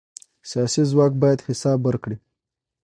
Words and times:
سیاسي 0.49 0.83
ځواک 0.91 1.13
باید 1.21 1.45
حساب 1.47 1.79
ورکړي 1.83 2.17